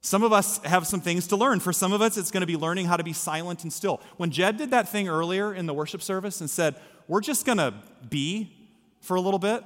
[0.00, 1.60] Some of us have some things to learn.
[1.60, 4.00] For some of us, it's going to be learning how to be silent and still.
[4.18, 6.76] When Jed did that thing earlier in the worship service and said,
[7.08, 7.72] We're just going to
[8.10, 8.52] be
[9.00, 9.64] for a little bit,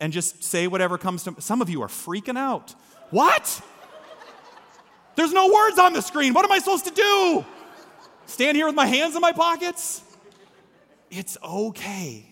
[0.00, 2.74] and just say whatever comes to some of you are freaking out.
[3.10, 3.62] What?
[5.14, 6.34] There's no words on the screen.
[6.34, 7.44] What am I supposed to do?
[8.26, 10.02] Stand here with my hands in my pockets?
[11.10, 12.26] It's okay.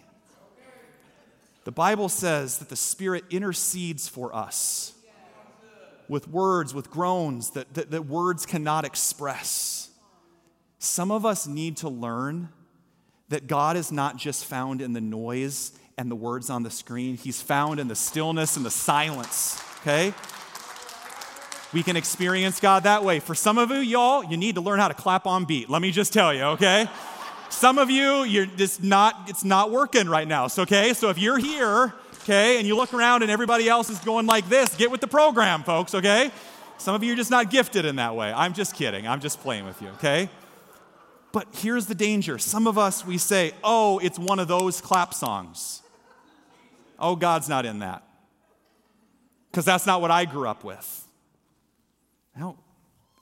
[1.65, 4.95] The Bible says that the Spirit intercedes for us
[6.09, 9.91] with words, with groans that, that, that words cannot express.
[10.79, 12.49] Some of us need to learn
[13.29, 17.17] that God is not just found in the noise and the words on the screen,
[17.17, 20.15] He's found in the stillness and the silence, okay?
[21.73, 23.21] We can experience God that way.
[23.21, 25.71] For some of you, y'all, you need to learn how to clap on beat.
[25.71, 26.89] Let me just tell you, okay?
[27.49, 30.49] Some of you, you're just not, it's not working right now.
[30.49, 33.99] So, okay, so if you're here, okay, and you look around and everybody else is
[34.01, 36.33] going like this, get with the program, folks, okay?
[36.79, 38.33] Some of you are just not gifted in that way.
[38.33, 39.07] I'm just kidding.
[39.07, 40.29] I'm just playing with you, okay?
[41.33, 42.39] But here's the danger.
[42.39, 45.83] Some of us, we say, oh, it's one of those clap songs.
[46.99, 48.03] Oh, God's not in that.
[49.51, 51.07] Because that's not what I grew up with.
[52.41, 52.57] Now,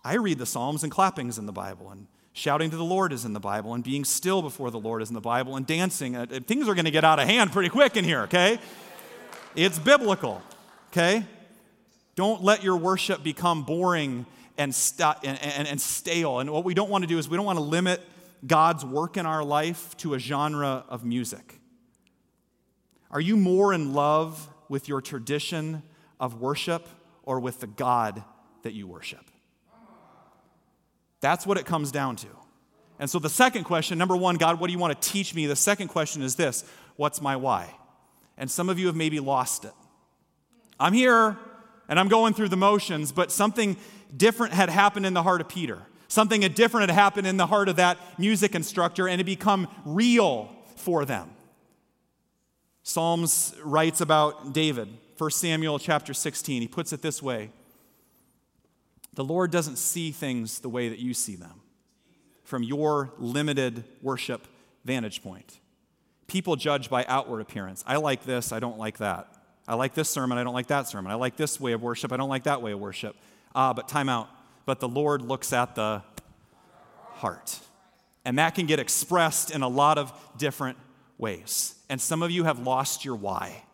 [0.04, 3.24] I read the Psalms and clappings in the Bible, and shouting to the Lord is
[3.24, 6.14] in the Bible, and being still before the Lord is in the Bible, and dancing.
[6.14, 8.60] Uh, uh, things are going to get out of hand pretty quick in here, okay?
[9.56, 10.40] It's biblical,
[10.92, 11.24] okay?
[12.14, 14.24] Don't let your worship become boring
[14.56, 16.38] and, st- and, and, and stale.
[16.38, 18.00] And what we don't want to do is we don't want to limit
[18.46, 21.58] God's work in our life to a genre of music.
[23.10, 25.82] Are you more in love with your tradition
[26.20, 26.86] of worship
[27.24, 28.22] or with the God
[28.62, 29.24] that you worship.
[31.20, 32.28] That's what it comes down to.
[32.98, 35.46] And so the second question, number one, God, what do you want to teach me?
[35.46, 36.64] The second question is this
[36.96, 37.74] what's my why?
[38.36, 39.72] And some of you have maybe lost it.
[40.78, 41.36] I'm here
[41.88, 43.76] and I'm going through the motions, but something
[44.16, 45.82] different had happened in the heart of Peter.
[46.08, 50.50] Something different had happened in the heart of that music instructor, and it become real
[50.76, 51.30] for them.
[52.82, 56.62] Psalms writes about David, 1 Samuel chapter 16.
[56.62, 57.50] He puts it this way
[59.18, 61.60] the Lord doesn't see things the way that you see them
[62.44, 64.46] from your limited worship
[64.84, 65.58] vantage point.
[66.28, 67.82] People judge by outward appearance.
[67.84, 69.26] I like this, I don't like that.
[69.66, 71.10] I like this sermon, I don't like that sermon.
[71.10, 73.16] I like this way of worship, I don't like that way of worship.
[73.56, 74.28] Ah, but time out.
[74.66, 76.04] But the Lord looks at the
[77.14, 77.58] heart.
[78.24, 80.78] And that can get expressed in a lot of different
[81.18, 81.74] ways.
[81.90, 83.64] And some of you have lost your why.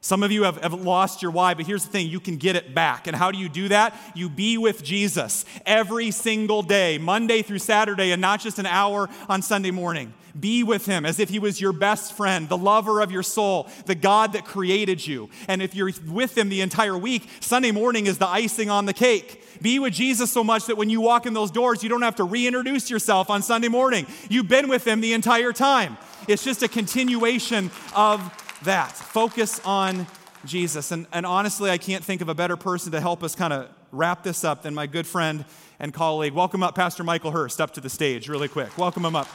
[0.00, 2.54] Some of you have, have, lost your why, but here's the thing you can get
[2.54, 3.08] it back.
[3.08, 3.98] And how do you do that?
[4.14, 9.08] You be with Jesus every single day, Monday through Saturday, and not just an hour
[9.28, 10.14] on Sunday morning.
[10.38, 13.68] Be with him as if he was your best friend, the lover of your soul,
[13.86, 15.30] the God that created you.
[15.48, 18.92] And if you're with him the entire week, Sunday morning is the icing on the
[18.92, 19.42] cake.
[19.60, 22.16] Be with Jesus so much that when you walk in those doors, you don't have
[22.16, 24.06] to reintroduce yourself on Sunday morning.
[24.28, 25.98] You've been with him the entire time.
[26.28, 28.92] It's just a continuation of that.
[28.92, 30.06] Focus on
[30.44, 30.92] Jesus.
[30.92, 33.68] And, and honestly, I can't think of a better person to help us kind of
[33.92, 35.44] wrap this up than my good friend
[35.78, 36.32] and colleague.
[36.32, 38.76] Welcome up Pastor Michael Hurst up to the stage, really quick.
[38.76, 39.28] Welcome him up.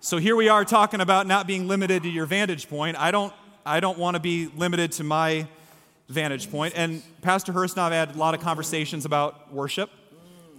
[0.00, 2.96] So here we are talking about not being limited to your vantage point.
[2.96, 3.30] I don't,
[3.66, 5.46] I don't want to be limited to my
[6.08, 6.72] vantage point.
[6.76, 9.90] And Pastor Hurst and I have had a lot of conversations about worship.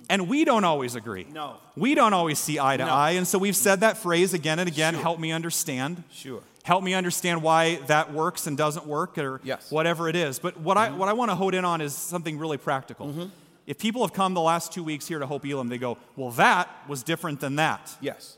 [0.10, 1.28] And we don't always agree.
[1.32, 1.58] No.
[1.76, 2.92] We don't always see eye to no.
[2.92, 3.12] eye.
[3.12, 5.04] And so we've said that phrase again and again sure.
[5.04, 6.04] help me understand.
[6.12, 6.42] Sure.
[6.64, 9.72] Help me understand why that works and doesn't work or yes.
[9.72, 10.40] whatever it is.
[10.40, 10.96] But what mm-hmm.
[10.96, 13.08] I, what I want to hone in on is something really practical.
[13.08, 13.26] Mm-hmm.
[13.68, 16.32] If people have come the last two weeks here to Hope Elam, they go, well,
[16.32, 17.96] that was different than that.
[18.02, 18.38] Yes.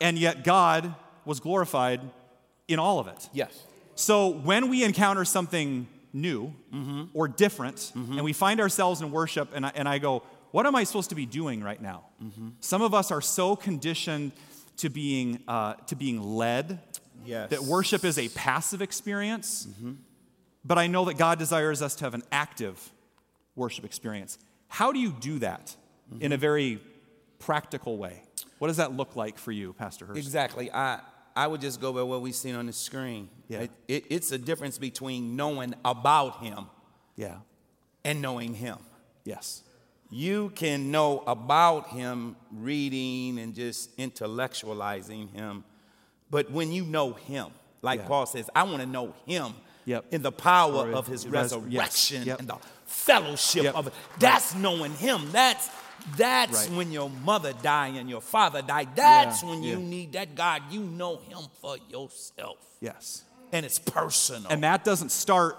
[0.00, 2.00] And yet God was glorified
[2.68, 3.28] in all of it.
[3.32, 3.64] Yes.
[3.96, 7.04] So when we encounter something new mm-hmm.
[7.12, 8.12] or different, mm-hmm.
[8.12, 11.10] and we find ourselves in worship, and I, and I go, what am I supposed
[11.10, 12.04] to be doing right now?
[12.22, 12.48] Mm-hmm.
[12.60, 14.32] Some of us are so conditioned
[14.78, 16.80] to being, uh, to being led
[17.24, 17.50] yes.
[17.50, 19.66] that worship is a passive experience.
[19.66, 19.92] Mm-hmm.
[20.64, 22.90] But I know that God desires us to have an active
[23.56, 24.38] worship experience.
[24.68, 25.76] How do you do that
[26.12, 26.22] mm-hmm.
[26.22, 26.80] in a very
[27.38, 28.22] practical way?
[28.58, 30.18] What does that look like for you, Pastor Hurst?
[30.18, 30.70] Exactly.
[30.72, 31.00] I,
[31.36, 33.28] I would just go by what we've seen on the screen.
[33.48, 33.60] Yeah.
[33.60, 36.66] It, it, it's a difference between knowing about Him
[37.16, 37.36] yeah.
[38.04, 38.78] and knowing Him.
[39.24, 39.62] Yes
[40.10, 45.64] you can know about him reading and just intellectualizing him.
[46.30, 47.48] But when you know him,
[47.82, 48.06] like yeah.
[48.06, 50.06] Paul says, I want to know him yep.
[50.10, 52.26] in the power of his res- resurrection yes.
[52.26, 52.38] yep.
[52.40, 52.56] and the
[52.86, 53.74] fellowship yep.
[53.74, 53.92] of it.
[54.18, 54.62] That's right.
[54.62, 55.30] knowing him.
[55.30, 55.68] That's
[56.16, 56.76] that's right.
[56.76, 58.94] when your mother died and your father died.
[58.94, 59.50] That's yeah.
[59.50, 59.88] when you yeah.
[59.88, 60.62] need that God.
[60.70, 62.58] You know him for yourself.
[62.80, 63.24] Yes.
[63.52, 64.50] And it's personal.
[64.50, 65.56] And that doesn't start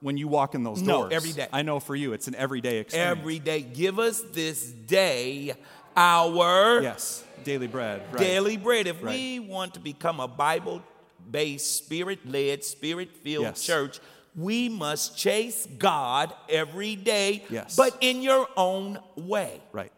[0.00, 1.10] when you walk in those doors?
[1.10, 1.48] No, every day.
[1.52, 3.18] I know for you, it's an everyday experience.
[3.18, 3.62] Every day.
[3.62, 5.54] Give us this day
[5.96, 8.02] our yes daily bread.
[8.10, 8.18] Right.
[8.18, 8.86] Daily bread.
[8.86, 9.14] If right.
[9.14, 10.82] we want to become a Bible
[11.30, 13.62] based, spirit led, spirit filled yes.
[13.62, 14.00] church,
[14.36, 17.76] we must chase God every day, yes.
[17.76, 19.60] but in your own way.
[19.72, 19.92] Right.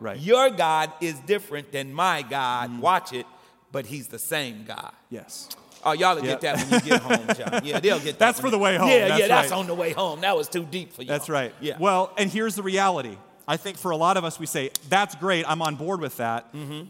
[0.00, 0.18] Right.
[0.18, 2.70] Your God is different than my God.
[2.70, 2.80] Mm.
[2.80, 3.26] Watch it,
[3.72, 4.92] but he's the same God.
[5.08, 5.48] Yes.
[5.84, 6.40] Oh, y'all will yep.
[6.40, 7.64] get that when you get home, John.
[7.64, 8.18] Yeah, they'll get that.
[8.18, 8.88] That's for the way home.
[8.88, 9.58] Yeah, that's yeah, that's right.
[9.58, 10.20] on the way home.
[10.22, 11.08] That was too deep for you.
[11.08, 11.54] That's right.
[11.60, 11.76] Yeah.
[11.78, 13.16] Well, and here's the reality.
[13.46, 16.16] I think for a lot of us, we say, that's great, I'm on board with
[16.16, 16.52] that.
[16.54, 16.88] Mm-hmm.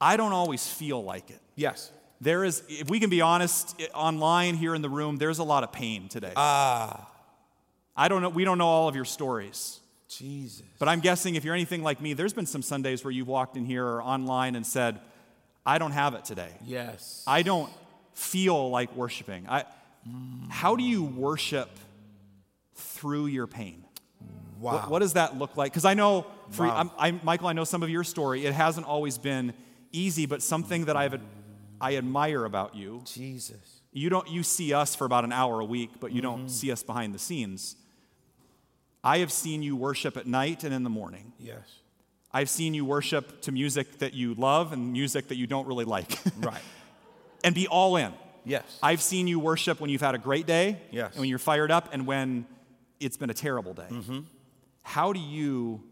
[0.00, 1.40] I don't always feel like it.
[1.54, 1.92] Yes.
[2.20, 5.62] There is, if we can be honest, online here in the room, there's a lot
[5.62, 6.32] of pain today.
[6.36, 7.08] Ah.
[7.96, 9.80] I don't know, we don't know all of your stories.
[10.08, 10.66] Jesus.
[10.78, 13.56] But I'm guessing if you're anything like me, there's been some Sundays where you've walked
[13.56, 15.00] in here or online and said,
[15.66, 16.50] I don't have it today.
[16.64, 17.24] Yes.
[17.26, 17.70] I don't
[18.14, 19.46] feel like worshiping.
[19.48, 19.64] I.
[20.50, 21.70] How do you worship
[22.74, 23.84] through your pain?
[24.60, 24.72] Wow.
[24.72, 25.72] What, what does that look like?
[25.72, 26.90] Because I know, for, wow.
[26.98, 28.46] I, Michael, I know some of your story.
[28.46, 29.54] It hasn't always been
[29.92, 31.20] easy, but something that I've,
[31.80, 33.02] I admire about you.
[33.04, 33.80] Jesus.
[33.92, 34.28] You don't.
[34.28, 36.40] You see us for about an hour a week, but you mm-hmm.
[36.40, 37.76] don't see us behind the scenes.
[39.04, 41.32] I have seen you worship at night and in the morning.
[41.38, 41.60] Yes.
[42.32, 45.84] I've seen you worship to music that you love and music that you don't really
[45.84, 46.18] like.
[46.38, 46.62] right.
[47.44, 48.12] And be all in.
[48.44, 48.78] Yes.
[48.82, 50.78] I've seen you worship when you've had a great day.
[50.90, 51.12] Yes.
[51.12, 52.46] And when you're fired up and when
[53.00, 53.86] it's been a terrible day.
[53.88, 54.20] Mm-hmm.
[54.82, 55.82] How do you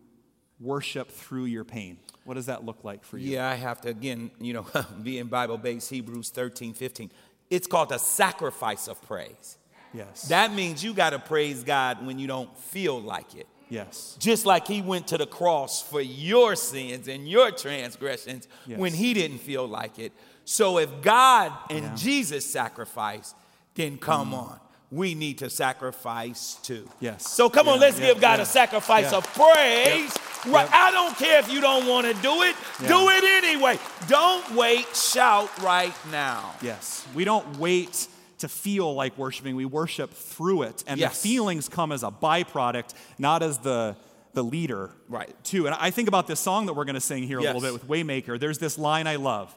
[0.60, 1.98] worship through your pain?
[2.24, 3.32] What does that look like for you?
[3.32, 4.66] Yeah, I have to, again, you know,
[5.02, 7.10] being Bible based, Hebrews 13, 15.
[7.50, 9.58] It's called a sacrifice of praise.
[9.92, 10.28] Yes.
[10.28, 13.46] That means you got to praise God when you don't feel like it.
[13.68, 14.16] Yes.
[14.18, 18.78] Just like he went to the cross for your sins and your transgressions yes.
[18.78, 20.12] when he didn't feel like it.
[20.44, 21.94] So if God and yeah.
[21.94, 23.36] Jesus sacrificed,
[23.74, 24.38] then come mm.
[24.38, 24.60] on
[24.92, 26.86] we need to sacrifice too.
[27.00, 27.26] Yes.
[27.28, 30.14] So come yeah, on, let's yeah, give God a sacrifice of praise.
[30.46, 30.68] Right.
[30.70, 32.54] I don't care if you don't want to do it.
[32.86, 33.78] Do it anyway.
[34.06, 34.94] Don't wait.
[34.94, 36.54] Shout right now.
[36.60, 37.06] Yes.
[37.14, 38.06] We don't wait
[38.38, 39.56] to feel like worshiping.
[39.56, 40.84] We worship through it.
[40.86, 41.22] And yes.
[41.22, 43.96] the feelings come as a byproduct, not as the
[44.34, 44.90] the leader.
[45.08, 45.34] Right.
[45.44, 45.66] Too.
[45.66, 47.72] And I think about this song that we're going to sing here a little bit
[47.72, 48.38] with Waymaker.
[48.38, 49.54] There's this line I love.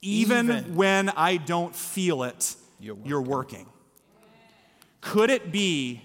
[0.00, 0.76] Even, Even.
[0.76, 3.08] when I don't feel it, you're working.
[3.08, 3.66] You're working.
[5.00, 6.02] Could it be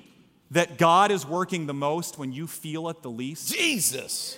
[0.52, 3.54] that God is working the most when you feel it the least?
[3.54, 4.38] Jesus.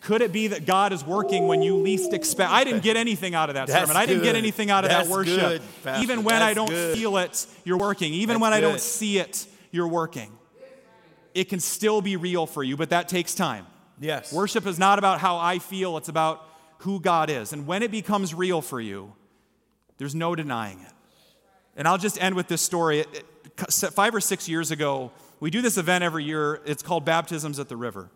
[0.00, 2.50] Could it be that God is working when you least expect?
[2.50, 3.96] I didn't get anything out of that That's sermon.
[3.96, 5.62] I didn't get anything out of That's that worship.
[5.82, 6.96] Good, Even when That's I don't good.
[6.96, 8.14] feel it, you're working.
[8.14, 10.30] Even when I don't see it, you're working.
[11.34, 13.66] It can still be real for you, but that takes time.
[14.00, 14.32] Yes.
[14.32, 16.47] Worship is not about how I feel, it's about
[16.78, 17.52] who God is.
[17.52, 19.12] And when it becomes real for you,
[19.98, 20.92] there's no denying it.
[21.76, 23.04] And I'll just end with this story.
[23.92, 26.60] Five or six years ago, we do this event every year.
[26.64, 28.10] It's called Baptisms at the River.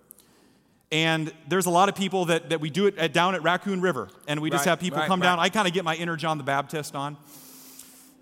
[0.91, 3.81] And there's a lot of people that, that we do it at, down at Raccoon
[3.81, 4.09] River.
[4.29, 5.27] And we just right, have people right, come right.
[5.27, 5.39] down.
[5.39, 7.17] I kind of get my inner John the Baptist on.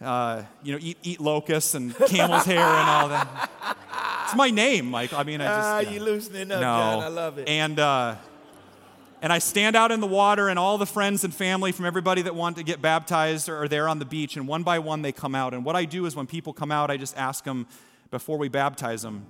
[0.01, 3.51] Uh, you know, eat, eat locusts and camel's hair and all that.
[4.25, 5.13] It's my name, Mike.
[5.13, 5.89] I mean, I just.
[5.89, 6.61] Ah, you loosening up, no.
[6.61, 7.03] John.
[7.03, 7.49] I love it.
[7.49, 8.15] And, uh,
[9.23, 12.23] and I stand out in the water, and all the friends and family from everybody
[12.23, 15.13] that want to get baptized are there on the beach, and one by one they
[15.13, 15.53] come out.
[15.53, 17.67] And what I do is when people come out, I just ask them
[18.11, 19.27] before we baptize them,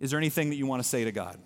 [0.00, 1.38] Is there anything that you want to say to God?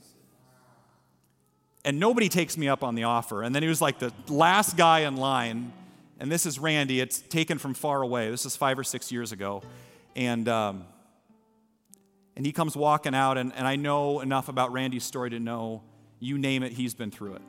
[1.85, 3.43] And nobody takes me up on the offer.
[3.43, 5.73] And then he was like the last guy in line,
[6.21, 7.01] and this is Randy.
[7.01, 8.31] It's taken from far away.
[8.31, 9.63] This is five or six years ago.
[10.15, 10.85] And, um,
[12.37, 15.83] and he comes walking out, and, and I know enough about Randy's story to know
[16.21, 17.43] you name it, he's been through it.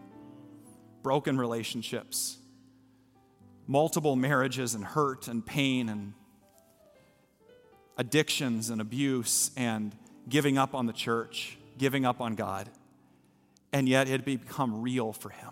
[1.04, 2.38] Broken relationships,
[3.68, 6.14] multiple marriages, and hurt and pain, and
[7.98, 9.96] addictions and abuse, and
[10.28, 12.70] giving up on the church, giving up on God.
[13.72, 15.52] And yet it had become real for him.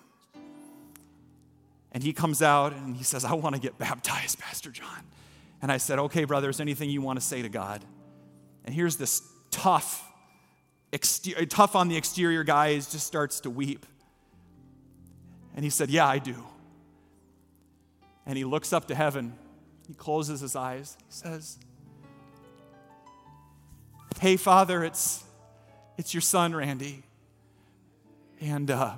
[1.91, 5.03] And he comes out and he says, I want to get baptized, Pastor John.
[5.61, 7.83] And I said, Okay, brother, is anything you want to say to God?
[8.65, 10.06] And here's this tough,
[10.91, 13.85] exter- tough on the exterior guy just starts to weep.
[15.55, 16.35] And he said, Yeah, I do.
[18.25, 19.33] And he looks up to heaven.
[19.87, 20.97] He closes his eyes.
[20.99, 21.57] He says,
[24.19, 25.23] Hey, Father, it's,
[25.97, 27.03] it's your son, Randy.
[28.39, 28.95] And uh,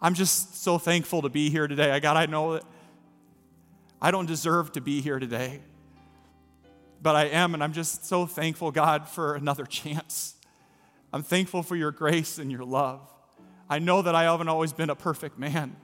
[0.00, 1.90] I'm just so thankful to be here today.
[1.90, 2.64] I God, I know that
[4.00, 5.60] I don't deserve to be here today,
[7.02, 10.34] but I am, and I'm just so thankful, God, for another chance.
[11.12, 13.00] I'm thankful for your grace and your love.
[13.68, 15.76] I know that I haven't always been a perfect man.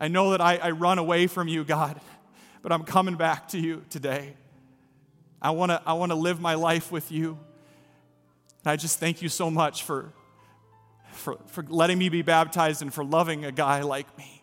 [0.00, 2.00] I know that I, I run away from you, God,
[2.62, 4.34] but I'm coming back to you today.
[5.42, 7.38] I want to I wanna live my life with you.
[8.64, 10.12] And I just thank you so much for,
[11.12, 14.42] for, for letting me be baptized and for loving a guy like me.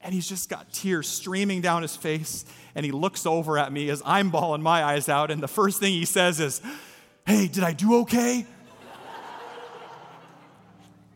[0.00, 2.44] And he's just got tears streaming down his face.
[2.74, 5.30] And he looks over at me as I'm bawling my eyes out.
[5.30, 6.60] And the first thing he says is,
[7.26, 8.46] Hey, did I do okay?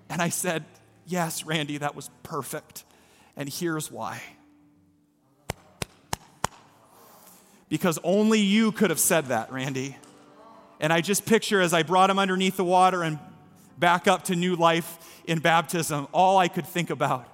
[0.09, 0.65] and I said,
[1.09, 2.85] Yes, Randy, that was perfect.
[3.37, 4.21] And here's why.
[7.69, 9.97] Because only you could have said that, Randy.
[10.81, 13.19] And I just picture as I brought him underneath the water and
[13.79, 17.29] back up to new life in baptism, all I could think about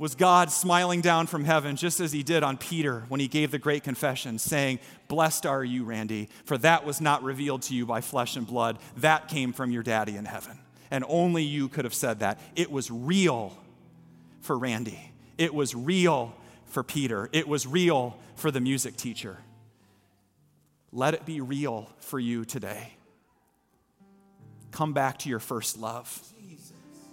[0.00, 3.50] was God smiling down from heaven, just as he did on Peter when he gave
[3.50, 4.78] the great confession, saying,
[5.08, 8.78] Blessed are you, Randy, for that was not revealed to you by flesh and blood.
[8.96, 10.58] That came from your daddy in heaven.
[10.90, 12.40] And only you could have said that.
[12.56, 13.54] It was real
[14.40, 16.34] for Randy, it was real
[16.64, 19.36] for Peter, it was real for the music teacher.
[20.92, 22.94] Let it be real for you today.
[24.70, 26.08] Come back to your first love.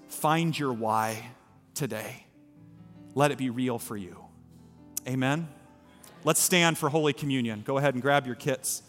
[0.08, 1.32] Find your why
[1.74, 2.27] today
[3.18, 4.24] let it be real for you.
[5.08, 5.48] Amen?
[6.24, 7.64] Let's stand for Holy Communion.
[7.66, 8.84] Go ahead and grab your kits.